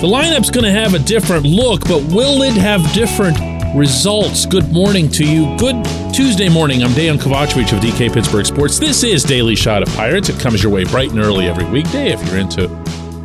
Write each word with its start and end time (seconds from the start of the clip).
The 0.00 0.06
lineup's 0.06 0.48
going 0.48 0.64
to 0.64 0.70
have 0.70 0.94
a 0.94 0.98
different 0.98 1.44
look, 1.44 1.82
but 1.82 2.02
will 2.04 2.40
it 2.40 2.54
have 2.54 2.90
different 2.94 3.36
results? 3.76 4.46
Good 4.46 4.72
morning 4.72 5.10
to 5.10 5.26
you. 5.26 5.54
Good 5.58 5.84
Tuesday 6.14 6.48
morning. 6.48 6.82
I'm 6.82 6.94
Dan 6.94 7.18
Kovacevic 7.18 7.70
of 7.74 7.80
DK 7.80 8.10
Pittsburgh 8.10 8.46
Sports. 8.46 8.78
This 8.78 9.04
is 9.04 9.22
Daily 9.22 9.54
Shot 9.54 9.82
of 9.82 9.94
Pirates. 9.94 10.30
It 10.30 10.40
comes 10.40 10.62
your 10.62 10.72
way 10.72 10.84
bright 10.84 11.10
and 11.10 11.18
early 11.18 11.48
every 11.48 11.66
weekday 11.66 12.12
if 12.12 12.26
you're 12.26 12.38
into 12.38 12.66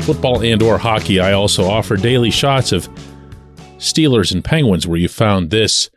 football 0.02 0.44
and 0.44 0.62
or 0.62 0.78
hockey. 0.78 1.22
I 1.22 1.32
also 1.32 1.64
offer 1.64 1.96
daily 1.96 2.30
shots 2.30 2.74
of 2.74 2.90
Steelers 3.78 4.34
and 4.34 4.44
Penguins 4.44 4.86
where 4.86 5.00
you 5.00 5.08
found 5.08 5.52
this. 5.52 5.90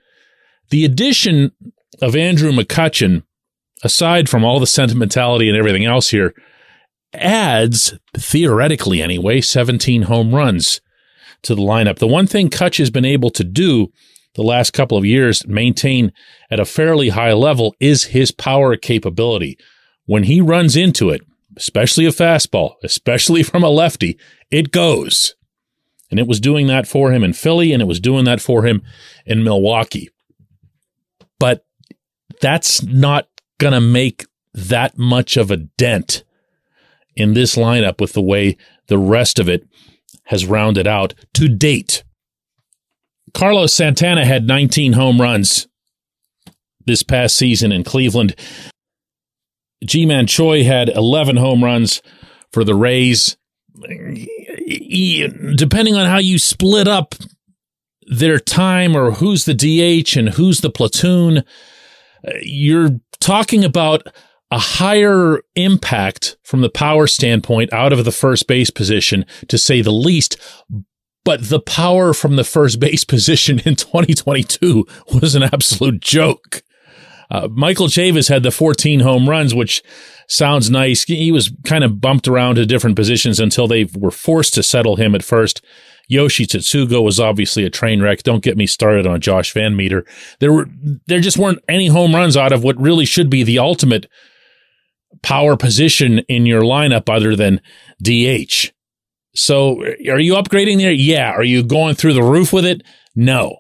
The 0.71 0.85
addition 0.85 1.51
of 2.01 2.15
Andrew 2.15 2.53
McCutchen, 2.53 3.25
aside 3.83 4.29
from 4.29 4.45
all 4.45 4.61
the 4.61 4.67
sentimentality 4.69 5.49
and 5.49 5.59
everything 5.59 5.87
else 5.87 6.11
here, 6.11 6.35
adds, 7.13 7.95
theoretically 8.17 9.03
anyway, 9.03 9.41
17 9.41 10.03
home 10.03 10.35
runs 10.35 10.81
to 11.43 11.55
the 11.55 11.63
lineup. 11.63 11.99
The 11.99 12.07
one 12.07 12.27
thing 12.27 12.51
Kutch 12.51 12.79
has 12.79 12.91
been 12.91 13.05
able 13.05 13.31
to 13.31 13.45
do 13.45 13.93
the 14.35 14.43
last 14.43 14.73
couple 14.73 14.97
of 14.97 15.05
years, 15.05 15.47
maintain 15.47 16.13
at 16.51 16.61
a 16.61 16.65
fairly 16.65 17.09
high 17.11 17.33
level, 17.33 17.75
is 17.81 18.05
his 18.05 18.31
power 18.31 18.77
capability. 18.77 19.59
When 20.07 20.25
he 20.25 20.41
runs 20.41 20.77
into 20.77 21.11
it, 21.11 21.23
especially 21.57 22.07
a 22.07 22.11
fastball, 22.11 22.75
especially 22.85 23.43
from 23.45 23.63
a 23.65 23.69
lefty, 23.69 24.19
it 24.51 24.71
goes. 24.71 25.35
And 26.11 26.19
it 26.19 26.27
was 26.27 26.41
doing 26.41 26.69
that 26.69 26.87
for 26.87 27.13
him 27.13 27.23
in 27.23 27.33
Philly, 27.33 27.73
and 27.73 27.83
it 27.83 27.87
was 27.87 28.01
doing 28.01 28.25
that 28.25 28.41
for 28.41 28.65
him 28.65 28.83
in 29.27 29.45
Milwaukee. 29.45 30.09
But 31.39 31.65
that's 32.41 32.83
not 32.83 33.29
going 33.59 33.75
to 33.75 33.81
make 33.81 34.27
that 34.55 34.97
much 34.97 35.37
of 35.37 35.51
a 35.51 35.57
dent 35.57 36.25
in 37.19 37.35
this 37.35 37.57
lineup 37.57 38.01
with 38.01 38.13
the 38.13 38.23
way 38.23 38.57
the 38.87 38.99
rest 38.99 39.39
of 39.39 39.49
it 39.49 39.67
has 40.25 40.47
rounded 40.47 40.87
out 40.87 41.15
to 41.35 41.49
date. 41.49 42.05
Carlos 43.35 43.73
Santana 43.73 44.25
had 44.25 44.47
19 44.47 44.95
home 44.95 45.21
runs 45.21 45.67
this 46.87 47.03
past 47.03 47.37
season 47.37 47.73
in 47.73 47.85
Cleveland. 47.85 48.35
Ji-Man 49.85 50.27
Choi 50.27 50.65
had 50.65 50.89
11 50.89 51.37
home 51.37 51.63
runs 51.63 52.03
for 52.53 52.65
the 52.65 52.75
Rays. 52.75 53.37
Depending 55.57 55.95
on 55.95 56.07
how 56.07 56.19
you 56.19 56.39
split 56.39 56.89
up 56.89 57.15
their 58.07 58.39
time 58.39 58.97
or 58.97 59.13
who's 59.13 59.45
the 59.45 59.55
DH 59.55 60.17
and 60.17 60.31
who's 60.31 60.61
the 60.61 60.71
platoon, 60.71 61.45
you're 62.43 62.99
talking 63.21 63.65
about 63.65 64.09
a 64.51 64.59
higher 64.59 65.43
impact 65.57 66.37
from 66.43 66.63
the 66.63 66.71
power 66.71 67.07
standpoint 67.07 67.73
out 67.73 67.93
of 67.93 68.05
the 68.05 68.13
first 68.13 68.47
base 68.47 68.71
position, 68.71 69.27
to 69.49 69.59
say 69.59 69.83
the 69.83 69.93
least. 69.93 70.37
But 71.25 71.49
the 71.49 71.61
power 71.61 72.15
from 72.15 72.37
the 72.37 72.45
first 72.45 72.81
base 72.81 73.05
position 73.05 73.61
in 73.61 73.77
2022 73.77 74.87
was 75.21 75.35
an 75.35 75.43
absolute 75.43 76.01
joke. 76.01 76.63
Uh, 77.31 77.49
Michael 77.51 77.89
Chavis 77.89 78.31
had 78.31 78.43
the 78.43 78.51
14 78.51 79.01
home 79.01 79.29
runs, 79.29 79.55
which 79.55 79.83
sounds 80.29 80.71
nice. 80.71 81.05
He 81.05 81.31
was 81.31 81.53
kind 81.65 81.85
of 81.85 82.01
bumped 82.01 82.27
around 82.27 82.55
to 82.55 82.65
different 82.65 82.97
positions 82.97 83.39
until 83.39 83.69
they 83.69 83.85
were 83.95 84.11
forced 84.11 84.55
to 84.55 84.63
settle 84.63 84.97
him 84.97 85.15
at 85.15 85.23
first. 85.23 85.63
Yoshi 86.09 86.47
Tsutsugo 86.47 87.03
was 87.05 87.21
obviously 87.21 87.65
a 87.65 87.71
train 87.71 88.01
wreck. 88.01 88.23
Don't 88.23 88.43
get 88.43 88.57
me 88.57 88.67
started 88.67 89.07
on 89.07 89.21
Josh 89.21 89.53
VanMeter. 89.53 90.07
There 90.41 90.53
were 90.53 90.67
there 91.07 91.21
just 91.21 91.37
weren't 91.37 91.63
any 91.69 91.89
home 91.89 92.15
runs 92.15 92.35
out 92.35 92.53
of 92.53 92.65
what 92.65 92.81
really 92.81 93.05
should 93.05 93.29
be 93.29 93.43
the 93.43 93.59
ultimate 93.59 94.07
power 95.23 95.57
position 95.57 96.21
in 96.29 96.47
your 96.47 96.63
lineup 96.63 97.09
other 97.09 97.35
than 97.35 97.61
DH. 98.03 98.73
So 99.35 99.83
are 100.11 100.19
you 100.19 100.35
upgrading 100.35 100.79
there? 100.79 100.93
Yeah. 100.93 101.31
Are 101.31 101.45
you 101.45 101.63
going 101.63 101.95
through 101.95 102.15
the 102.15 102.23
roof 102.23 102.53
with 102.53 102.65
it? 102.65 102.83
No. 103.15 103.59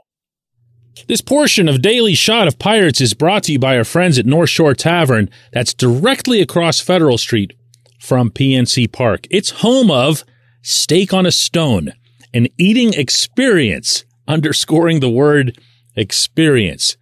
This 1.06 1.20
portion 1.20 1.68
of 1.68 1.80
Daily 1.80 2.14
Shot 2.14 2.48
of 2.48 2.58
Pirates 2.58 3.00
is 3.00 3.14
brought 3.14 3.44
to 3.44 3.52
you 3.52 3.58
by 3.58 3.76
our 3.76 3.84
friends 3.84 4.18
at 4.18 4.26
North 4.26 4.50
Shore 4.50 4.74
Tavern 4.74 5.30
that's 5.52 5.72
directly 5.72 6.40
across 6.40 6.80
Federal 6.80 7.18
Street 7.18 7.52
from 8.00 8.30
PNC 8.30 8.92
Park. 8.92 9.26
It's 9.30 9.50
home 9.50 9.90
of 9.90 10.24
Steak 10.62 11.14
on 11.14 11.24
a 11.24 11.30
Stone, 11.30 11.92
an 12.34 12.48
eating 12.58 12.92
experience, 12.94 14.04
underscoring 14.26 15.00
the 15.00 15.08
word 15.08 15.58
experience. 15.94 16.96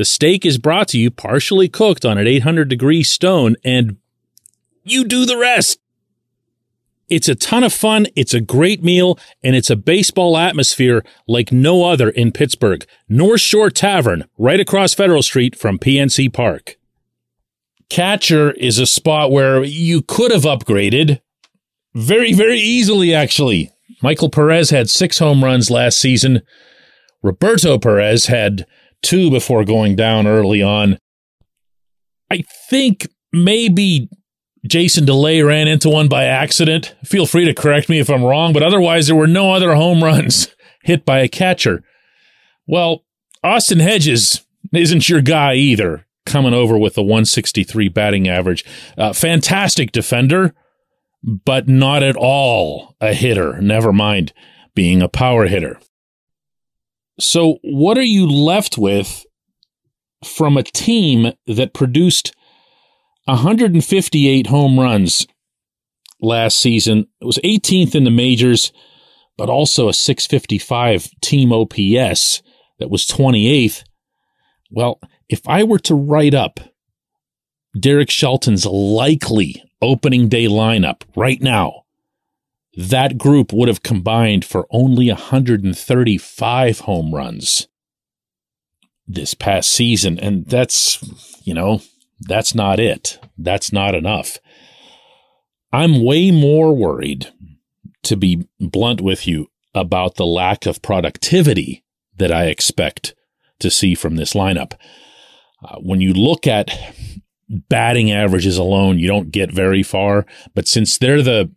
The 0.00 0.06
steak 0.06 0.46
is 0.46 0.56
brought 0.56 0.88
to 0.88 0.98
you 0.98 1.10
partially 1.10 1.68
cooked 1.68 2.06
on 2.06 2.16
an 2.16 2.26
800 2.26 2.70
degree 2.70 3.02
stone, 3.02 3.56
and 3.62 3.98
you 4.82 5.04
do 5.04 5.26
the 5.26 5.36
rest. 5.36 5.78
It's 7.10 7.28
a 7.28 7.34
ton 7.34 7.64
of 7.64 7.74
fun. 7.74 8.06
It's 8.16 8.32
a 8.32 8.40
great 8.40 8.82
meal 8.82 9.18
and 9.42 9.54
it's 9.54 9.68
a 9.68 9.76
baseball 9.76 10.38
atmosphere 10.38 11.04
like 11.28 11.52
no 11.52 11.84
other 11.84 12.08
in 12.08 12.32
Pittsburgh. 12.32 12.86
North 13.10 13.42
Shore 13.42 13.68
Tavern, 13.68 14.24
right 14.38 14.58
across 14.58 14.94
Federal 14.94 15.22
Street 15.22 15.54
from 15.54 15.78
PNC 15.78 16.32
Park. 16.32 16.78
Catcher 17.90 18.52
is 18.52 18.78
a 18.78 18.86
spot 18.86 19.30
where 19.30 19.62
you 19.62 20.00
could 20.00 20.30
have 20.30 20.44
upgraded 20.44 21.20
very, 21.92 22.32
very 22.32 22.58
easily, 22.58 23.12
actually. 23.12 23.70
Michael 24.02 24.30
Perez 24.30 24.70
had 24.70 24.88
six 24.88 25.18
home 25.18 25.44
runs 25.44 25.70
last 25.70 25.98
season. 25.98 26.40
Roberto 27.22 27.78
Perez 27.78 28.28
had 28.28 28.64
two 29.02 29.30
before 29.30 29.64
going 29.64 29.96
down 29.96 30.26
early 30.26 30.62
on. 30.62 30.98
I 32.30 32.42
think 32.68 33.08
maybe 33.32 34.08
Jason 34.66 35.04
DeLay 35.06 35.42
ran 35.46 35.68
into 35.68 35.88
one 35.88 36.08
by 36.08 36.24
accident. 36.24 36.94
Feel 37.04 37.26
free 37.26 37.44
to 37.46 37.54
correct 37.54 37.88
me 37.88 37.98
if 37.98 38.10
I'm 38.10 38.24
wrong, 38.24 38.52
but 38.52 38.62
otherwise 38.62 39.06
there 39.06 39.16
were 39.16 39.26
no 39.26 39.52
other 39.52 39.74
home 39.74 40.04
runs 40.04 40.48
hit 40.82 41.04
by 41.04 41.20
a 41.20 41.28
catcher. 41.28 41.82
Well, 42.66 43.04
Austin 43.42 43.80
Hedges 43.80 44.44
isn't 44.72 45.08
your 45.08 45.22
guy 45.22 45.54
either, 45.54 46.06
coming 46.26 46.54
over 46.54 46.78
with 46.78 46.96
a 46.98 47.02
163 47.02 47.88
batting 47.88 48.28
average. 48.28 48.64
Uh, 48.96 49.12
fantastic 49.12 49.92
defender, 49.92 50.54
but 51.22 51.68
not 51.68 52.02
at 52.02 52.16
all 52.16 52.96
a 53.00 53.14
hitter, 53.14 53.60
never 53.60 53.92
mind 53.92 54.32
being 54.74 55.02
a 55.02 55.08
power 55.08 55.46
hitter. 55.46 55.80
So, 57.18 57.58
what 57.62 57.98
are 57.98 58.02
you 58.02 58.26
left 58.26 58.78
with 58.78 59.24
from 60.24 60.56
a 60.56 60.62
team 60.62 61.32
that 61.46 61.74
produced 61.74 62.34
158 63.24 64.46
home 64.46 64.78
runs 64.78 65.26
last 66.20 66.58
season? 66.58 67.06
It 67.20 67.24
was 67.24 67.38
18th 67.38 67.94
in 67.94 68.04
the 68.04 68.10
majors, 68.10 68.72
but 69.36 69.50
also 69.50 69.88
a 69.88 69.94
655 69.94 71.10
team 71.20 71.52
OPS 71.52 72.42
that 72.78 72.90
was 72.90 73.06
28th. 73.06 73.84
Well, 74.70 75.00
if 75.28 75.46
I 75.48 75.64
were 75.64 75.78
to 75.80 75.94
write 75.94 76.34
up 76.34 76.60
Derek 77.78 78.10
Shelton's 78.10 78.66
likely 78.66 79.62
opening 79.82 80.28
day 80.28 80.46
lineup 80.46 81.02
right 81.16 81.40
now, 81.40 81.84
that 82.76 83.18
group 83.18 83.52
would 83.52 83.68
have 83.68 83.82
combined 83.82 84.44
for 84.44 84.66
only 84.70 85.08
135 85.08 86.80
home 86.80 87.14
runs 87.14 87.68
this 89.06 89.34
past 89.34 89.70
season. 89.70 90.18
And 90.18 90.46
that's, 90.46 90.98
you 91.42 91.52
know, 91.52 91.82
that's 92.20 92.54
not 92.54 92.78
it. 92.78 93.18
That's 93.36 93.72
not 93.72 93.94
enough. 93.94 94.38
I'm 95.72 96.04
way 96.04 96.30
more 96.30 96.74
worried, 96.74 97.32
to 98.02 98.16
be 98.16 98.46
blunt 98.58 99.00
with 99.00 99.26
you, 99.26 99.48
about 99.74 100.16
the 100.16 100.26
lack 100.26 100.66
of 100.66 100.82
productivity 100.82 101.84
that 102.16 102.32
I 102.32 102.46
expect 102.46 103.14
to 103.60 103.70
see 103.70 103.94
from 103.94 104.16
this 104.16 104.34
lineup. 104.34 104.74
Uh, 105.62 105.76
when 105.76 106.00
you 106.00 106.12
look 106.12 106.46
at 106.46 106.70
batting 107.48 108.10
averages 108.10 108.56
alone, 108.56 108.98
you 108.98 109.06
don't 109.06 109.30
get 109.30 109.52
very 109.52 109.82
far. 109.82 110.26
But 110.54 110.66
since 110.66 110.98
they're 110.98 111.22
the 111.22 111.50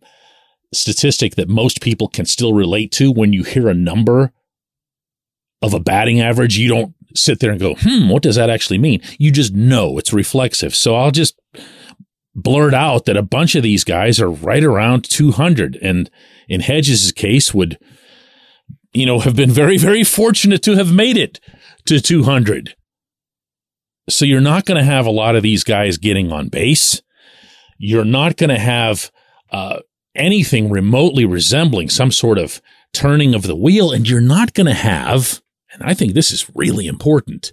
statistic 0.74 1.36
that 1.36 1.48
most 1.48 1.80
people 1.80 2.08
can 2.08 2.26
still 2.26 2.52
relate 2.52 2.92
to 2.92 3.12
when 3.12 3.32
you 3.32 3.42
hear 3.42 3.68
a 3.68 3.74
number 3.74 4.32
of 5.62 5.72
a 5.74 5.80
batting 5.80 6.20
average, 6.20 6.58
you 6.58 6.68
don't 6.68 6.94
sit 7.14 7.40
there 7.40 7.50
and 7.50 7.60
go, 7.60 7.74
hmm, 7.74 8.08
what 8.08 8.22
does 8.22 8.36
that 8.36 8.50
actually 8.50 8.78
mean? 8.78 9.00
You 9.18 9.30
just 9.30 9.54
know 9.54 9.98
it's 9.98 10.12
reflexive. 10.12 10.74
So 10.74 10.96
I'll 10.96 11.10
just 11.10 11.40
blurt 12.34 12.74
out 12.74 13.04
that 13.04 13.16
a 13.16 13.22
bunch 13.22 13.54
of 13.54 13.62
these 13.62 13.84
guys 13.84 14.20
are 14.20 14.30
right 14.30 14.64
around 14.64 15.08
200 15.08 15.78
and 15.80 16.10
in 16.48 16.60
Hedges' 16.60 17.12
case 17.12 17.54
would, 17.54 17.78
you 18.92 19.06
know, 19.06 19.20
have 19.20 19.36
been 19.36 19.50
very, 19.50 19.78
very 19.78 20.04
fortunate 20.04 20.62
to 20.64 20.76
have 20.76 20.92
made 20.92 21.16
it 21.16 21.40
to 21.86 22.00
200. 22.00 22.74
So 24.08 24.24
you're 24.24 24.40
not 24.40 24.66
going 24.66 24.76
to 24.76 24.84
have 24.84 25.06
a 25.06 25.10
lot 25.10 25.36
of 25.36 25.42
these 25.42 25.64
guys 25.64 25.96
getting 25.96 26.30
on 26.30 26.48
base. 26.48 27.00
You're 27.78 28.04
not 28.04 28.36
going 28.36 28.50
to 28.50 28.58
have, 28.58 29.10
uh, 29.50 29.78
anything 30.14 30.70
remotely 30.70 31.24
resembling 31.24 31.88
some 31.88 32.12
sort 32.12 32.38
of 32.38 32.60
turning 32.92 33.34
of 33.34 33.42
the 33.42 33.56
wheel. 33.56 33.92
And 33.92 34.08
you're 34.08 34.20
not 34.20 34.54
going 34.54 34.66
to 34.66 34.74
have, 34.74 35.42
and 35.72 35.82
I 35.82 35.94
think 35.94 36.14
this 36.14 36.30
is 36.30 36.50
really 36.54 36.86
important, 36.86 37.52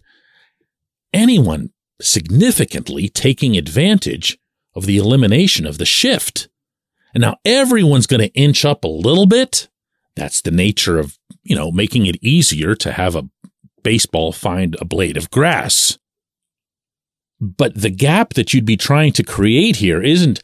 anyone 1.13 1.71
significantly 2.01 3.09
taking 3.09 3.57
advantage 3.57 4.37
of 4.75 4.85
the 4.85 4.97
elimination 4.97 5.65
of 5.65 5.77
the 5.77 5.85
shift. 5.85 6.47
And 7.13 7.21
now 7.21 7.37
everyone's 7.43 8.07
going 8.07 8.21
to 8.21 8.33
inch 8.33 8.63
up 8.63 8.83
a 8.83 8.87
little 8.87 9.25
bit, 9.25 9.67
That's 10.15 10.41
the 10.41 10.51
nature 10.51 10.99
of, 10.99 11.17
you 11.43 11.55
know, 11.55 11.71
making 11.71 12.05
it 12.05 12.21
easier 12.21 12.75
to 12.75 12.91
have 12.91 13.15
a 13.15 13.29
baseball 13.83 14.31
find 14.31 14.75
a 14.79 14.85
blade 14.85 15.17
of 15.17 15.31
grass. 15.31 15.97
But 17.39 17.81
the 17.81 17.89
gap 17.89 18.33
that 18.35 18.53
you'd 18.53 18.65
be 18.65 18.77
trying 18.77 19.13
to 19.13 19.23
create 19.23 19.77
here 19.77 20.01
isn't 20.01 20.41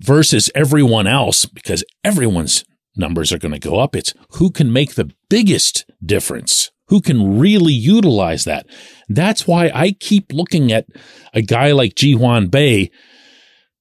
versus 0.00 0.50
everyone 0.54 1.06
else 1.06 1.46
because 1.46 1.84
everyone's 2.02 2.64
numbers 2.96 3.32
are 3.32 3.38
going 3.38 3.52
to 3.52 3.58
go 3.58 3.78
up. 3.78 3.94
It's 3.94 4.14
who 4.32 4.50
can 4.50 4.72
make 4.72 4.94
the 4.94 5.10
biggest 5.28 5.84
difference, 6.04 6.70
who 6.88 7.00
can 7.00 7.38
really 7.38 7.72
utilize 7.72 8.44
that. 8.44 8.66
That's 9.08 9.46
why 9.46 9.70
I 9.74 9.92
keep 9.92 10.32
looking 10.32 10.72
at 10.72 10.86
a 11.32 11.42
guy 11.42 11.72
like 11.72 11.94
Ji-hwan 11.94 12.48
Bae 12.48 12.90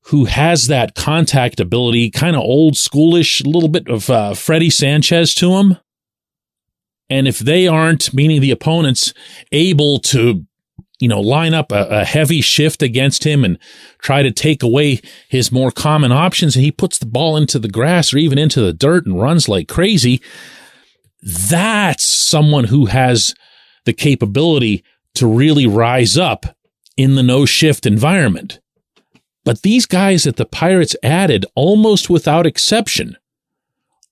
who 0.04 0.25
has 0.25 0.68
that 0.68 0.95
contact 0.95 1.60
ability, 1.60 2.10
kind 2.10 2.36
of 2.36 2.42
old 2.42 2.74
schoolish, 2.74 3.45
a 3.45 3.50
little 3.50 3.69
bit 3.69 3.88
of 3.88 4.10
uh, 4.10 4.33
Freddie 4.33 4.69
Sanchez 4.72 5.36
to 5.36 5.54
him. 5.57 5.77
And 7.12 7.27
if 7.27 7.39
they 7.39 7.68
aren't, 7.68 8.13
meaning 8.13 8.42
the 8.42 8.51
opponents, 8.51 9.13
able 9.51 10.00
to, 10.00 10.45
you 11.00 11.07
know, 11.07 11.22
line 11.22 11.54
up 11.54 11.72
a, 11.72 11.88
a, 11.90 12.06
heavy 12.06 12.42
shift 12.42 12.81
against 12.81 13.24
him 13.24 13.46
and 13.46 13.57
try 14.00 14.22
to 14.22 14.31
take 14.31 14.62
away 14.62 15.00
his 15.30 15.51
more 15.51 15.72
common 15.72 16.12
options, 16.12 16.56
and 16.56 16.63
he 16.63 16.72
puts 16.72 16.98
the 16.98 17.06
ball 17.06 17.38
into 17.38 17.57
the 17.57 17.69
grass 17.69 18.13
or 18.13 18.18
even 18.18 18.38
into 18.38 18.62
the 18.62 18.74
dirt 18.74 19.06
and 19.06 19.19
runs 19.19 19.48
like 19.48 19.68
crazy, 19.68 20.22
that's 21.22 22.04
someone 22.04 22.66
who 22.66 22.88
has 22.88 23.34
the 23.86 23.94
capability 23.94 24.84
to 25.16 25.25
really 25.25 25.66
rise 25.66 26.18
up 26.18 26.46
in 26.98 27.16
the 27.16 27.24
no 27.24 27.46
shift 27.46 27.86
environment. 27.86 28.60
But 29.46 29.62
these 29.62 29.86
guys 29.86 30.24
that 30.24 30.36
the 30.36 30.46
Pirates 30.46 30.96
added 31.01 31.46
almost 31.56 32.10
without 32.10 32.46
exception 32.46 33.16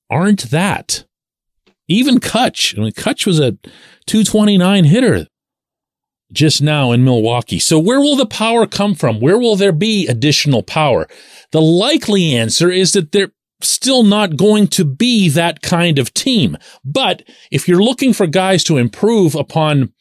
aren't 0.09 0.49
that. 0.51 1.03
Even 1.89 2.19
Kutch, 2.19 2.77
I 2.77 2.81
mean, 2.81 2.91
Kutch 2.91 3.25
was 3.25 3.39
a 3.39 3.51
229 4.05 4.85
hitter 4.85 5.27
just 6.31 6.61
now 6.61 6.91
in 6.91 7.03
Milwaukee. 7.03 7.59
So 7.59 7.79
where 7.79 7.99
will 7.99 8.15
the 8.15 8.25
power 8.25 8.65
come 8.65 8.95
from? 8.95 9.19
Where 9.19 9.37
will 9.37 9.55
there 9.55 9.71
be 9.71 10.07
additional 10.07 10.63
power? 10.63 11.07
The 11.51 11.61
likely 11.61 12.35
answer 12.35 12.69
is 12.69 12.91
that 12.93 13.11
they're 13.11 13.31
still 13.61 14.03
not 14.03 14.37
going 14.37 14.67
to 14.67 14.85
be 14.85 15.29
that 15.29 15.61
kind 15.61 15.97
of 15.97 16.13
team. 16.13 16.57
But 16.83 17.23
if 17.51 17.67
you're 17.67 17.81
looking 17.81 18.13
for 18.13 18.27
guys 18.27 18.63
to 18.65 18.77
improve 18.77 19.35
upon 19.35 19.93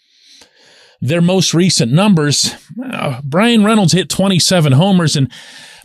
their 1.01 1.23
most 1.23 1.55
recent 1.55 1.93
numbers, 1.93 2.55
uh, 2.83 3.21
Bryan 3.23 3.65
Reynolds 3.65 3.93
hit 3.93 4.11
27 4.11 4.73
homers 4.73 5.17
and 5.17 5.31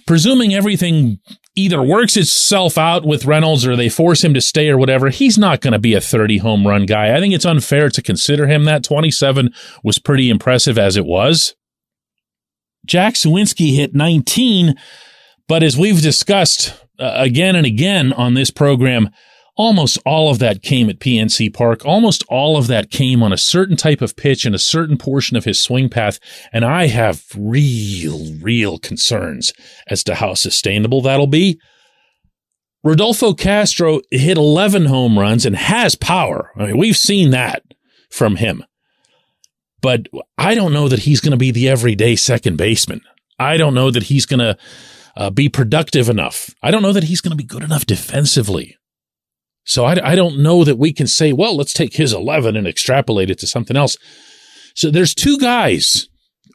presuming 0.07 0.53
everything 0.53 1.19
either 1.55 1.81
works 1.81 2.15
itself 2.15 2.77
out 2.77 3.05
with 3.05 3.25
Reynolds 3.25 3.65
or 3.65 3.75
they 3.75 3.89
force 3.89 4.23
him 4.23 4.33
to 4.33 4.41
stay 4.41 4.69
or 4.69 4.77
whatever, 4.77 5.09
he's 5.09 5.37
not 5.37 5.61
going 5.61 5.73
to 5.73 5.79
be 5.79 5.93
a 5.93 6.01
30 6.01 6.37
home 6.37 6.65
run 6.65 6.85
guy. 6.85 7.15
I 7.15 7.19
think 7.19 7.33
it's 7.33 7.45
unfair 7.45 7.89
to 7.89 8.01
consider 8.01 8.47
him 8.47 8.65
that 8.65 8.83
27 8.83 9.53
was 9.83 9.99
pretty 9.99 10.29
impressive 10.29 10.77
as 10.77 10.95
it 10.95 11.05
was. 11.05 11.55
Jack 12.85 13.13
Suwinski 13.13 13.75
hit 13.75 13.93
19, 13.93 14.75
but 15.47 15.61
as 15.61 15.77
we've 15.77 16.01
discussed 16.01 16.73
uh, 16.99 17.13
again 17.15 17.55
and 17.55 17.65
again 17.65 18.13
on 18.13 18.33
this 18.33 18.49
program, 18.49 19.09
almost 19.55 19.97
all 20.05 20.29
of 20.29 20.39
that 20.39 20.61
came 20.61 20.89
at 20.89 20.99
PNC 20.99 21.53
Park. 21.53 21.85
Almost 21.85 22.23
all 22.29 22.57
of 22.57 22.67
that 22.67 22.89
came 22.89 23.21
on 23.21 23.33
a 23.33 23.37
certain 23.37 23.77
type 23.77 24.01
of 24.01 24.15
pitch 24.15 24.45
and 24.45 24.55
a 24.55 24.59
certain 24.59 24.97
portion 24.97 25.37
of 25.37 25.45
his 25.45 25.59
swing 25.59 25.89
path. 25.89 26.19
And 26.51 26.65
I 26.65 26.87
have 26.87 27.23
real, 27.37 28.33
real 28.41 28.77
concerns 28.77 29.53
as 29.87 30.03
to 30.05 30.15
how 30.15 30.33
sustainable 30.33 31.01
that'll 31.01 31.27
be. 31.27 31.59
Rodolfo 32.83 33.33
Castro 33.33 34.01
hit 34.09 34.37
11 34.37 34.85
home 34.87 35.19
runs 35.19 35.45
and 35.45 35.55
has 35.55 35.95
power. 35.95 36.51
I 36.55 36.67
mean, 36.67 36.77
we've 36.77 36.97
seen 36.97 37.29
that 37.31 37.63
from 38.09 38.37
him. 38.37 38.65
But 39.81 40.07
I 40.37 40.55
don't 40.55 40.73
know 40.73 40.87
that 40.87 40.99
he's 40.99 41.21
going 41.21 41.31
to 41.31 41.37
be 41.37 41.51
the 41.51 41.69
everyday 41.69 42.15
second 42.15 42.57
baseman. 42.57 43.01
I 43.39 43.57
don't 43.57 43.73
know 43.73 43.91
that 43.91 44.03
he's 44.03 44.25
going 44.25 44.39
to 44.39 44.57
uh, 45.15 45.29
be 45.29 45.49
productive 45.49 46.09
enough. 46.09 46.53
I 46.61 46.71
don't 46.71 46.83
know 46.83 46.93
that 46.93 47.05
he's 47.05 47.21
going 47.21 47.31
to 47.31 47.37
be 47.37 47.43
good 47.43 47.63
enough 47.63 47.85
defensively. 47.85 48.77
So 49.63 49.85
I, 49.85 50.11
I 50.11 50.15
don't 50.15 50.39
know 50.39 50.63
that 50.63 50.77
we 50.77 50.91
can 50.93 51.07
say, 51.07 51.33
well, 51.33 51.55
let's 51.55 51.73
take 51.73 51.95
his 51.95 52.13
11 52.13 52.55
and 52.55 52.67
extrapolate 52.67 53.29
it 53.29 53.39
to 53.39 53.47
something 53.47 53.77
else. 53.77 53.97
So 54.75 54.89
there's 54.89 55.13
two 55.13 55.37
guys 55.37 56.09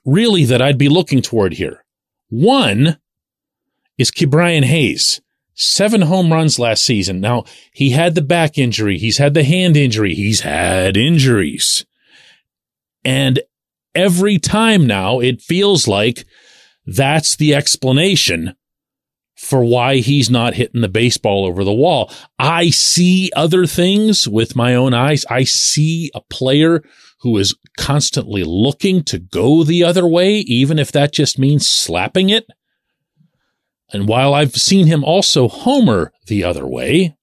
really 0.05 0.45
that 0.45 0.63
I'd 0.63 0.79
be 0.79 0.89
looking 0.89 1.23
toward 1.23 1.55
here. 1.55 1.85
One 2.29 2.99
is 3.99 4.11
Ke'Bryan 4.11 4.65
Hayes. 4.65 5.21
Seven 5.55 6.03
home 6.03 6.33
runs 6.33 6.59
last 6.59 6.85
season. 6.85 7.21
Now, 7.21 7.45
he 7.73 7.91
had 7.91 8.15
the 8.15 8.23
back 8.23 8.59
injury. 8.59 8.99
He's 8.99 9.19
had 9.19 9.33
the 9.33 9.45
hand 9.45 9.77
injury. 9.77 10.15
He's 10.15 10.41
had 10.41 10.99
injuries. 10.99 11.87
And 13.05 13.41
every 13.95 14.39
time 14.39 14.87
now, 14.87 15.21
it 15.21 15.41
feels 15.41 15.89
like 15.89 16.27
that's 16.85 17.37
the 17.37 17.55
explanation 17.55 18.55
for 19.37 19.63
why 19.63 19.97
he's 19.97 20.31
not 20.31 20.55
hitting 20.55 20.81
the 20.81 20.89
baseball 20.89 21.45
over 21.45 21.63
the 21.63 21.73
wall. 21.73 22.11
I 22.39 22.71
see 22.71 23.31
other 23.37 23.67
things 23.67 24.27
with 24.27 24.57
my 24.57 24.75
own 24.75 24.95
eyes. 24.95 25.25
I 25.29 25.45
see 25.45 26.11
a 26.15 26.23
player 26.23 26.83
who 27.21 27.37
is 27.37 27.55
constantly 27.77 28.45
looking 28.45 29.05
to 29.05 29.19
go 29.19 29.63
the 29.63 29.85
other 29.85 30.07
way, 30.07 30.39
even 30.39 30.79
if 30.79 30.91
that 30.93 31.13
just 31.13 31.39
means 31.39 31.67
slapping 31.67 32.31
it. 32.31 32.47
And 33.93 34.09
while 34.09 34.35
I've 34.35 34.57
seen 34.57 34.87
him 34.87 35.05
also 35.05 35.49
homer 35.49 36.13
the 36.27 36.43
other 36.43 36.67
way, 36.67 37.17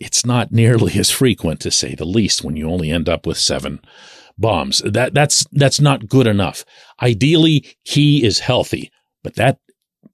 it's 0.00 0.26
not 0.26 0.50
nearly 0.50 0.98
as 0.98 1.10
frequent 1.10 1.60
to 1.60 1.70
say 1.70 1.94
the 1.94 2.04
least 2.04 2.42
when 2.42 2.56
you 2.56 2.68
only 2.68 2.90
end 2.90 3.08
up 3.08 3.26
with 3.26 3.38
seven 3.38 3.80
bombs. 4.36 4.82
That 4.84 5.14
that's 5.14 5.46
that's 5.52 5.80
not 5.80 6.08
good 6.08 6.26
enough. 6.26 6.64
Ideally, 7.00 7.76
he 7.82 8.24
is 8.24 8.40
healthy, 8.40 8.90
but 9.22 9.36
that 9.36 9.58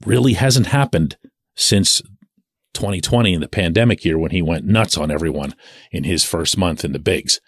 really 0.05 0.35
hasn't 0.35 0.67
happened 0.67 1.17
since 1.57 2.01
2020 2.75 3.35
in 3.35 3.41
the 3.41 3.49
pandemic 3.49 4.05
year 4.05 4.19
when 4.19 4.31
he 4.31 4.43
went 4.43 4.65
nuts 4.65 4.97
on 4.97 5.11
everyone 5.11 5.55
in 5.91 6.05
his 6.05 6.25
first 6.25 6.57
month 6.57 6.85
in 6.85 6.93
the 6.93 6.99
bigs. 6.99 7.41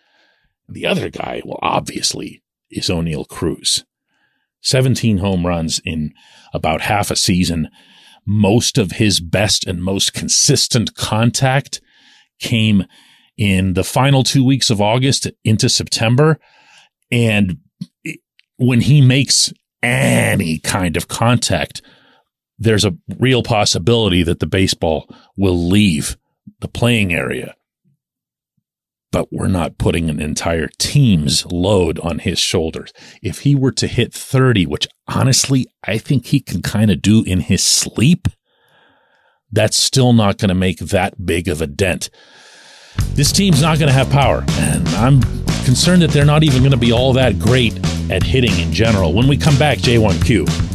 The 0.69 0.87
other 0.87 1.11
guy, 1.11 1.43
well, 1.44 1.58
obviously, 1.62 2.43
is 2.70 2.88
Oneil 2.88 3.26
Cruz. 3.29 3.85
17 4.62 5.19
home 5.19 5.47
runs 5.47 5.80
in 5.85 6.12
about 6.52 6.83
half 6.83 7.11
a 7.11 7.16
season. 7.16 7.69
Most 8.26 8.78
of 8.78 8.92
his 8.92 9.21
best 9.21 9.66
and 9.66 9.83
most 9.83 10.12
consistent 10.12 10.95
contact 10.95 11.80
came 12.38 12.85
in 13.37 13.75
the 13.75 13.85
final 13.85 14.23
two 14.23 14.45
weeks 14.45 14.71
of 14.71 14.80
August 14.80 15.30
into 15.45 15.69
September. 15.69 16.38
And 17.11 17.59
when 18.57 18.83
he 18.83 19.00
makes 19.00 19.52
any 19.83 20.59
kind 20.59 20.97
of 20.97 21.09
contact, 21.09 21.80
there's 22.61 22.85
a 22.85 22.97
real 23.19 23.43
possibility 23.43 24.23
that 24.23 24.38
the 24.38 24.47
baseball 24.47 25.09
will 25.37 25.57
leave 25.57 26.17
the 26.61 26.69
playing 26.69 27.12
area. 27.12 27.57
But 29.11 29.33
we're 29.33 29.49
not 29.49 29.79
putting 29.79 30.09
an 30.09 30.21
entire 30.21 30.69
team's 30.79 31.45
load 31.47 31.99
on 31.99 32.21
his 32.21 32.38
shoulders. 32.38 32.93
If 33.23 33.40
he 33.40 33.57
were 33.57 33.73
to 33.73 33.88
hit 33.88 34.14
30, 34.14 34.67
which 34.67 34.87
honestly 35.09 35.67
I 35.83 35.99
think 35.99 36.26
he 36.26 36.38
can 36.38 36.62
kind 36.62 36.90
of 36.93 37.02
do 37.02 37.25
in 37.25 37.40
his 37.40 37.64
sleep, 37.64 38.29
that's 39.50 39.76
still 39.76 40.12
not 40.12 40.38
going 40.38 40.50
to 40.50 40.55
make 40.55 40.79
that 40.79 41.26
big 41.26 41.49
of 41.49 41.61
a 41.61 41.67
dent. 41.67 42.11
This 43.14 43.33
team's 43.33 43.62
not 43.62 43.79
going 43.79 43.88
to 43.88 43.95
have 43.95 44.11
power, 44.11 44.45
and 44.50 44.87
I'm 44.90 45.23
concerned 45.64 46.02
that 46.02 46.11
they're 46.11 46.25
not 46.25 46.45
even 46.45 46.61
going 46.61 46.71
to 46.71 46.76
be 46.76 46.93
all 46.93 47.12
that 47.14 47.38
great 47.38 47.75
at 48.11 48.23
hitting 48.23 48.57
in 48.59 48.73
general. 48.73 49.12
When 49.12 49.26
we 49.26 49.37
come 49.37 49.59
back, 49.59 49.79
J1Q. 49.79 50.70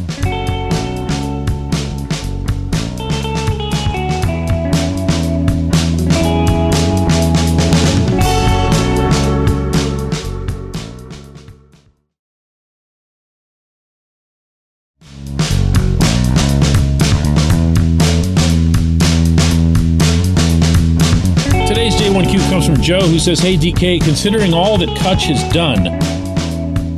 Joe, 22.85 23.01
who 23.01 23.17
says, 23.17 23.39
Hey, 23.39 23.57
DK, 23.57 23.99
considering 23.99 24.53
all 24.53 24.77
that 24.77 24.89
Kutch 24.89 25.23
has 25.23 25.51
done 25.51 25.85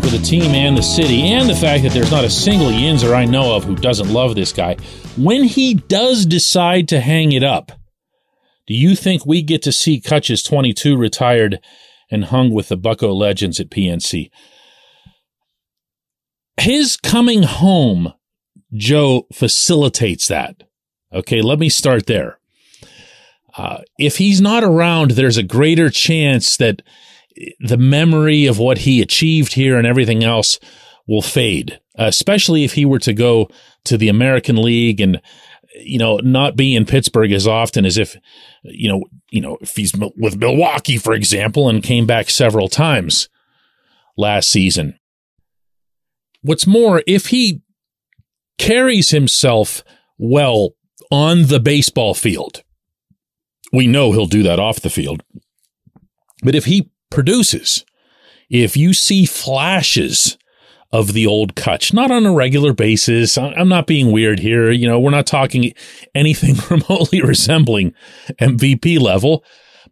for 0.01 0.08
the 0.08 0.17
team 0.22 0.51
and 0.53 0.77
the 0.77 0.82
city, 0.82 1.22
and 1.32 1.50
the 1.50 1.56
fact 1.56 1.84
that 1.84 1.94
there's 1.94 2.12
not 2.12 2.25
a 2.25 2.29
single 2.29 2.67
Yinzer 2.67 3.15
I 3.15 3.24
know 3.24 3.56
of 3.56 3.63
who 3.63 3.74
doesn't 3.74 4.12
love 4.12 4.36
this 4.36 4.51
guy, 4.51 4.75
when 5.15 5.46
he 5.46 5.75
does 5.75 6.25
decide 6.25 6.89
to 6.89 7.00
hang 7.00 7.32
it 7.32 7.41
up, 7.41 7.72
do 8.67 8.74
you 8.74 8.98
think 8.98 9.25
we 9.25 9.41
get 9.41 9.62
to 9.62 9.72
see 9.72 10.01
Kutch's 10.01 10.44
22 10.44 10.98
retired 10.98 11.62
and 12.12 12.25
hung 12.25 12.51
with 12.51 12.67
the 12.67 12.75
Bucco 12.75 13.13
legends 13.13 13.58
at 13.58 13.70
PNC? 13.70 14.29
His 16.60 16.98
coming 16.98 17.44
home, 17.44 18.12
Joe, 18.74 19.25
facilitates 19.32 20.27
that. 20.27 20.63
Okay, 21.13 21.41
let 21.41 21.60
me 21.60 21.70
start 21.70 22.08
there. 22.08 22.39
Uh, 23.58 23.80
if 23.98 24.18
he's 24.18 24.40
not 24.40 24.64
around, 24.64 25.12
there's 25.12 25.38
a 25.38 25.44
greater 25.44 25.90
chance 25.90 26.58
that 26.58 26.84
the 27.60 27.78
memory 27.78 28.46
of 28.46 28.60
what 28.60 28.80
he 28.80 29.02
achieved 29.02 29.54
here 29.54 29.78
and 29.78 29.88
everything 29.88 30.24
else 30.24 30.60
will 31.08 31.22
fade, 31.22 31.80
especially 31.96 32.64
if 32.64 32.74
he 32.74 32.86
were 32.86 33.00
to 33.00 33.14
go 33.14 33.50
to 33.86 33.98
the 33.98 34.10
American 34.10 34.62
League 34.62 35.02
and 35.02 35.22
you 35.80 35.98
know 35.98 36.18
not 36.18 36.56
be 36.56 36.76
in 36.76 36.86
Pittsburgh 36.86 37.32
as 37.32 37.48
often 37.48 37.86
as 37.86 37.98
if 37.98 38.18
you 38.64 38.90
know 38.90 39.04
you 39.30 39.42
know 39.42 39.58
if 39.62 39.76
he's 39.76 39.94
with 40.18 40.38
Milwaukee 40.38 40.98
for 40.98 41.14
example 41.14 41.70
and 41.70 41.84
came 41.84 42.06
back 42.06 42.30
several 42.30 42.68
times 42.68 43.30
last 44.18 44.50
season. 44.50 45.00
What's 46.42 46.68
more, 46.68 47.04
if 47.08 47.28
he 47.28 47.62
carries 48.58 49.10
himself 49.10 49.84
well 50.18 50.72
on 51.12 51.44
the 51.48 51.60
baseball 51.60 52.14
field, 52.14 52.64
we 53.77 53.86
know 53.86 54.12
he'll 54.12 54.25
do 54.25 54.41
that 54.41 54.60
off 54.60 54.81
the 54.81 54.89
field. 54.89 55.22
But 56.41 56.55
if 56.55 56.65
he 56.65 56.89
produces, 57.12 57.86
if 58.50 58.75
you 58.75 58.91
see 58.91 59.27
flashes 59.27 60.36
of 60.91 61.13
the 61.13 61.27
old 61.27 61.53
Kutch, 61.53 61.93
not 61.93 62.10
on 62.10 62.25
a 62.25 62.34
regular 62.34 62.74
basis, 62.74 63.38
I'm 63.38 63.69
not 63.69 63.86
being 63.86 64.12
weird 64.12 64.39
here. 64.39 64.72
You 64.72 64.88
know, 64.88 65.00
we're 65.00 65.12
not 65.12 65.27
talking 65.27 65.74
anything 66.15 66.55
remotely 66.72 67.22
resembling 67.22 67.93
MVP 68.41 69.00
level. 69.00 69.43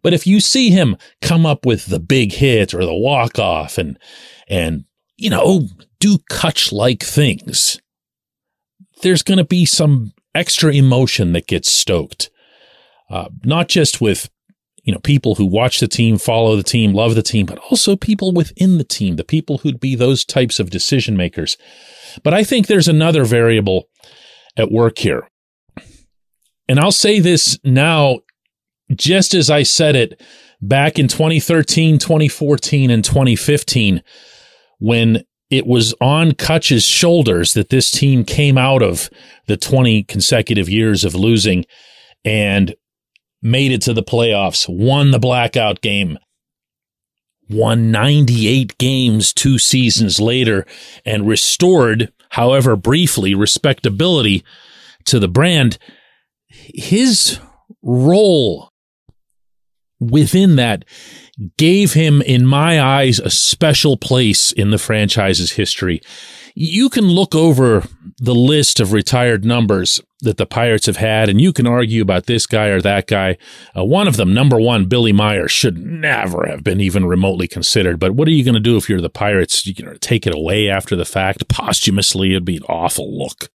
But 0.02 0.14
if 0.14 0.26
you 0.26 0.40
see 0.40 0.70
him 0.70 0.96
come 1.22 1.46
up 1.46 1.64
with 1.64 1.86
the 1.86 2.00
big 2.00 2.32
hit 2.32 2.74
or 2.74 2.84
the 2.84 2.92
walk 2.92 3.38
off 3.38 3.78
and, 3.78 4.00
and, 4.48 4.84
you 5.16 5.30
know, 5.30 5.68
do 6.00 6.18
Kutch 6.28 6.72
like 6.72 7.04
things, 7.04 7.80
there's 9.02 9.22
going 9.22 9.38
to 9.38 9.44
be 9.44 9.64
some 9.64 10.12
extra 10.34 10.72
emotion 10.72 11.34
that 11.34 11.46
gets 11.46 11.70
stoked. 11.70 12.30
Uh, 13.08 13.28
not 13.44 13.68
just 13.68 14.00
with 14.00 14.28
you 14.82 14.92
know 14.92 14.98
people 15.00 15.34
who 15.34 15.46
watch 15.46 15.80
the 15.80 15.88
team, 15.88 16.18
follow 16.18 16.56
the 16.56 16.62
team, 16.62 16.92
love 16.92 17.14
the 17.14 17.22
team, 17.22 17.46
but 17.46 17.58
also 17.70 17.96
people 17.96 18.32
within 18.32 18.78
the 18.78 18.84
team, 18.84 19.16
the 19.16 19.24
people 19.24 19.58
who'd 19.58 19.80
be 19.80 19.94
those 19.94 20.24
types 20.24 20.58
of 20.58 20.70
decision 20.70 21.16
makers. 21.16 21.56
But 22.22 22.34
I 22.34 22.44
think 22.44 22.66
there's 22.66 22.88
another 22.88 23.24
variable 23.24 23.88
at 24.56 24.70
work 24.70 24.98
here. 24.98 25.28
And 26.68 26.80
I'll 26.80 26.92
say 26.92 27.20
this 27.20 27.58
now, 27.64 28.20
just 28.94 29.34
as 29.34 29.50
I 29.50 29.62
said 29.62 29.94
it 29.94 30.20
back 30.60 30.98
in 30.98 31.08
2013, 31.08 31.98
2014, 31.98 32.90
and 32.90 33.04
2015, 33.04 34.02
when 34.78 35.22
it 35.50 35.66
was 35.66 35.94
on 36.00 36.32
Kutch's 36.32 36.84
shoulders 36.84 37.54
that 37.54 37.70
this 37.70 37.90
team 37.90 38.24
came 38.24 38.58
out 38.58 38.82
of 38.82 39.08
the 39.46 39.56
20 39.56 40.02
consecutive 40.04 40.68
years 40.68 41.04
of 41.04 41.14
losing 41.14 41.64
and 42.24 42.74
made 43.42 43.72
it 43.72 43.82
to 43.82 43.92
the 43.92 44.02
playoffs, 44.02 44.68
won 44.68 45.10
the 45.10 45.18
blackout 45.18 45.80
game, 45.80 46.18
won 47.48 47.90
98 47.90 48.76
games 48.78 49.32
two 49.32 49.58
seasons 49.58 50.20
later, 50.20 50.66
and 51.04 51.28
restored, 51.28 52.12
however 52.30 52.76
briefly, 52.76 53.34
respectability 53.34 54.44
to 55.04 55.18
the 55.18 55.28
brand. 55.28 55.78
His 56.48 57.38
role 57.82 58.70
within 60.00 60.56
that 60.56 60.84
gave 61.56 61.92
him, 61.92 62.22
in 62.22 62.46
my 62.46 62.80
eyes, 62.80 63.18
a 63.18 63.30
special 63.30 63.96
place 63.96 64.52
in 64.52 64.70
the 64.70 64.78
franchise's 64.78 65.52
history. 65.52 66.00
You 66.54 66.88
can 66.88 67.08
look 67.08 67.34
over 67.34 67.84
the 68.18 68.34
list 68.34 68.80
of 68.80 68.92
retired 68.92 69.44
numbers 69.44 70.00
that 70.20 70.38
the 70.38 70.46
Pirates 70.46 70.86
have 70.86 70.96
had, 70.96 71.28
and 71.28 71.38
you 71.38 71.52
can 71.52 71.66
argue 71.66 72.00
about 72.00 72.24
this 72.24 72.46
guy 72.46 72.68
or 72.68 72.80
that 72.80 73.06
guy. 73.06 73.36
Uh, 73.76 73.84
one 73.84 74.08
of 74.08 74.16
them, 74.16 74.32
number 74.32 74.58
one, 74.58 74.86
Billy 74.86 75.12
Meyer, 75.12 75.48
should 75.48 75.76
never 75.78 76.46
have 76.46 76.64
been 76.64 76.80
even 76.80 77.04
remotely 77.04 77.46
considered. 77.46 77.98
But 77.98 78.12
what 78.12 78.26
are 78.28 78.32
you 78.32 78.42
going 78.42 78.54
to 78.54 78.60
do 78.60 78.78
if 78.78 78.88
you're 78.88 79.02
the 79.02 79.10
Pirates? 79.10 79.66
You 79.66 79.84
know, 79.84 79.94
take 80.00 80.26
it 80.26 80.34
away 80.34 80.70
after 80.70 80.96
the 80.96 81.04
fact 81.04 81.46
posthumously. 81.48 82.30
It'd 82.30 82.46
be 82.46 82.56
an 82.56 82.62
awful 82.62 83.18
look. 83.18 83.50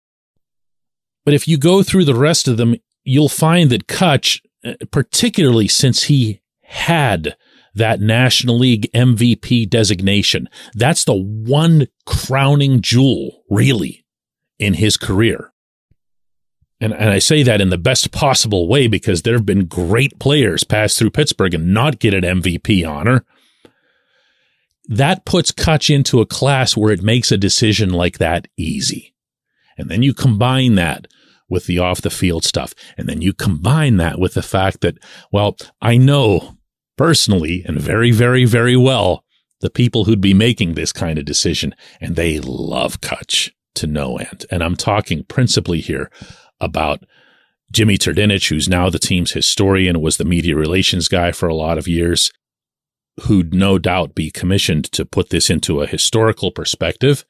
But 1.26 1.34
if 1.34 1.48
you 1.48 1.58
go 1.58 1.82
through 1.82 2.06
the 2.06 2.16
rest 2.16 2.48
of 2.48 2.58
them, 2.58 2.76
you'll 3.04 3.30
find 3.30 3.72
that 3.72 3.88
Kutch, 3.88 4.40
uh, 4.64 4.74
particularly 4.92 5.68
since 5.68 6.04
he 6.04 6.42
had 6.62 7.36
that 7.74 8.02
National 8.02 8.58
League 8.58 8.90
MVP 8.94 9.70
designation. 9.70 10.50
That's 10.74 11.06
the 11.06 11.16
one 11.16 11.88
crowning 12.06 12.82
jewel, 12.82 13.44
really, 13.50 14.06
in 14.60 14.76
his 14.76 14.98
career. 14.98 15.52
And, 16.80 16.94
and 16.94 17.12
I 17.12 17.20
say 17.20 17.44
that 17.44 17.62
in 17.62 17.70
the 17.70 17.78
best 17.78 18.12
possible 18.12 18.68
way 18.68 18.88
because 18.88 19.22
there 19.22 19.36
have 19.36 19.46
been 19.46 19.66
great 19.66 20.20
players 20.20 20.64
pass 20.64 20.98
through 20.98 21.12
Pittsburgh 21.12 21.54
and 21.54 21.74
not 21.74 22.00
get 22.00 22.14
an 22.14 22.42
MVP 22.42 22.88
honor. 22.88 23.24
That 24.88 25.26
puts 25.26 25.52
Kutch 25.52 25.94
into 25.94 26.22
a 26.22 26.26
class 26.26 26.76
where 26.76 26.92
it 26.92 27.04
makes 27.04 27.32
a 27.32 27.38
decision 27.38 27.92
like 27.92 28.18
that 28.18 28.48
easy. 28.58 29.14
And 29.78 29.90
then 29.90 30.02
you 30.02 30.14
combine 30.14 30.76
that 30.76 31.08
with 31.48 31.68
the 31.68 31.80
off 31.80 32.02
the 32.02 32.10
field 32.10 32.44
stuff. 32.44 32.74
And 32.98 33.08
then 33.08 33.22
you 33.22 33.32
combine 33.32 33.98
that 33.98 34.20
with 34.20 34.34
the 34.34 34.42
fact 34.42 34.82
that, 34.82 34.98
well, 35.32 35.58
I 35.82 35.98
know 35.98 36.58
personally 37.02 37.64
and 37.66 37.80
very, 37.80 38.12
very, 38.12 38.46
very 38.46 38.78
well 38.78 39.26
the 39.62 39.72
people 39.72 40.06
who'd 40.06 40.22
be 40.22 40.36
making 40.36 40.76
this 40.76 40.94
kind 40.94 41.18
of 41.18 41.26
decision, 41.26 41.74
and 42.00 42.16
they 42.16 42.40
love 42.40 43.02
Kutch 43.02 43.50
to 43.74 43.88
no 43.88 44.18
end. 44.18 44.46
And 44.52 44.64
I'm 44.64 44.76
talking 44.76 45.24
principally 45.24 45.82
here 45.82 46.12
about 46.60 47.04
Jimmy 47.72 47.98
Trdinich, 47.98 48.50
who's 48.50 48.70
now 48.70 48.92
the 48.92 49.00
team's 49.00 49.32
historian, 49.32 50.00
was 50.00 50.18
the 50.18 50.26
media 50.26 50.56
relations 50.56 51.08
guy 51.08 51.32
for 51.32 51.50
a 51.50 51.56
lot 51.56 51.80
of 51.80 51.88
years, 51.88 52.32
who'd 53.22 53.52
no 53.52 53.80
doubt 53.80 54.14
be 54.14 54.30
commissioned 54.30 54.86
to 54.92 55.04
put 55.04 55.32
this 55.32 55.50
into 55.50 55.82
a 55.82 55.88
historical 55.88 56.52
perspective, 56.52 57.26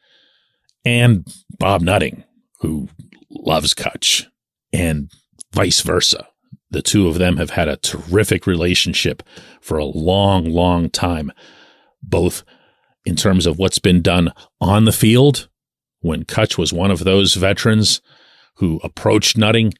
and 0.84 1.34
Bob 1.58 1.82
Nutting, 1.82 2.26
who 2.60 2.90
loves 3.30 3.74
Kutch, 3.74 4.26
and 4.74 5.10
vice 5.54 5.80
versa. 5.80 6.28
The 6.72 6.82
two 6.82 7.08
of 7.08 7.18
them 7.18 7.38
have 7.38 7.52
had 7.52 7.68
a 7.68 7.78
terrific 7.78 8.48
relationship 8.48 9.24
for 9.60 9.78
a 9.78 9.86
long, 9.86 10.46
long 10.46 10.90
time, 10.90 11.32
both 12.02 12.44
in 13.06 13.16
terms 13.16 13.46
of 13.46 13.60
what's 13.60 13.80
been 13.80 14.02
done 14.02 14.32
on 14.60 14.86
the 14.86 14.92
field 14.92 15.50
when 16.00 16.24
Kutch 16.24 16.58
was 16.58 16.74
one 16.74 16.92
of 16.92 17.04
those 17.04 17.36
veterans 17.36 18.02
who 18.56 18.80
approached 18.84 19.38
Nutting 19.38 19.74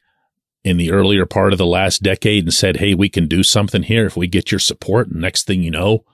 in 0.64 0.76
the 0.76 0.92
earlier 0.92 1.26
part 1.26 1.52
of 1.52 1.58
the 1.58 1.66
last 1.66 2.02
decade 2.02 2.44
and 2.44 2.54
said, 2.54 2.76
Hey, 2.76 2.94
we 2.94 3.08
can 3.08 3.26
do 3.26 3.42
something 3.42 3.82
here 3.82 4.06
if 4.06 4.16
we 4.16 4.26
get 4.28 4.52
your 4.52 4.60
support. 4.60 5.08
And 5.08 5.20
next 5.20 5.46
thing 5.46 5.62
you 5.62 5.70
know, 5.70 6.04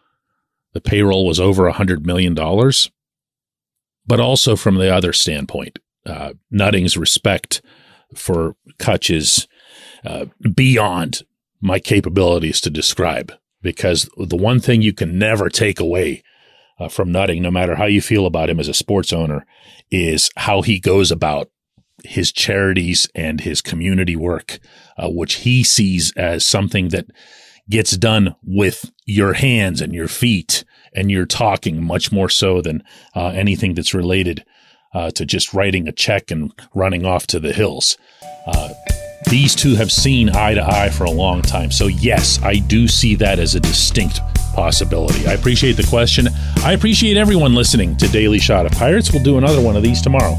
the 0.72 0.80
payroll 0.80 1.26
was 1.26 1.40
over 1.40 1.66
a 1.66 1.72
hundred 1.72 2.06
million 2.06 2.34
dollars. 2.34 2.90
But 4.06 4.20
also 4.20 4.56
from 4.56 4.76
the 4.76 4.94
other 4.94 5.12
standpoint, 5.12 5.78
uh, 6.06 6.32
Nutting's 6.50 6.96
respect 6.96 7.60
for 8.14 8.56
Kutch's 8.78 9.46
uh, 10.04 10.26
beyond 10.54 11.22
my 11.60 11.78
capabilities 11.78 12.60
to 12.62 12.70
describe. 12.70 13.32
Because 13.60 14.08
the 14.16 14.36
one 14.36 14.60
thing 14.60 14.82
you 14.82 14.92
can 14.92 15.18
never 15.18 15.48
take 15.48 15.80
away 15.80 16.22
uh, 16.78 16.88
from 16.88 17.10
Nutting, 17.10 17.42
no 17.42 17.50
matter 17.50 17.74
how 17.74 17.86
you 17.86 18.00
feel 18.00 18.24
about 18.24 18.48
him 18.48 18.60
as 18.60 18.68
a 18.68 18.74
sports 18.74 19.12
owner, 19.12 19.44
is 19.90 20.30
how 20.36 20.62
he 20.62 20.78
goes 20.78 21.10
about 21.10 21.50
his 22.04 22.30
charities 22.30 23.08
and 23.14 23.40
his 23.40 23.60
community 23.60 24.14
work, 24.14 24.60
uh, 24.96 25.08
which 25.08 25.36
he 25.36 25.64
sees 25.64 26.12
as 26.16 26.44
something 26.44 26.90
that 26.90 27.06
gets 27.68 27.96
done 27.96 28.34
with 28.44 28.92
your 29.04 29.34
hands 29.34 29.80
and 29.80 29.92
your 29.92 30.08
feet 30.08 30.64
and 30.94 31.10
your 31.10 31.26
talking 31.26 31.84
much 31.84 32.10
more 32.12 32.28
so 32.28 32.60
than 32.60 32.82
uh, 33.14 33.28
anything 33.28 33.74
that's 33.74 33.92
related 33.92 34.44
uh, 34.94 35.10
to 35.10 35.26
just 35.26 35.52
writing 35.52 35.86
a 35.86 35.92
check 35.92 36.30
and 36.30 36.52
running 36.74 37.04
off 37.04 37.26
to 37.26 37.38
the 37.38 37.52
hills. 37.52 37.98
These 39.28 39.54
two 39.54 39.74
have 39.74 39.92
seen 39.92 40.30
eye 40.30 40.54
to 40.54 40.64
eye 40.64 40.88
for 40.88 41.04
a 41.04 41.10
long 41.10 41.42
time. 41.42 41.70
So, 41.70 41.86
yes, 41.86 42.42
I 42.42 42.60
do 42.60 42.88
see 42.88 43.14
that 43.16 43.38
as 43.38 43.54
a 43.54 43.60
distinct 43.60 44.20
possibility. 44.54 45.26
I 45.26 45.32
appreciate 45.32 45.76
the 45.76 45.86
question. 45.86 46.28
I 46.64 46.72
appreciate 46.72 47.18
everyone 47.18 47.54
listening 47.54 47.94
to 47.98 48.08
Daily 48.08 48.38
Shot 48.38 48.64
of 48.64 48.72
Pirates. 48.72 49.12
We'll 49.12 49.22
do 49.22 49.36
another 49.36 49.60
one 49.60 49.76
of 49.76 49.82
these 49.82 50.00
tomorrow. 50.00 50.38